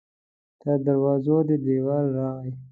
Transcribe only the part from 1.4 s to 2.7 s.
دې دیوال راغلی